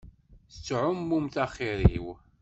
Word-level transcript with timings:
Tettɛummumt 0.51 1.35
axiṛ-iw. 1.43 2.07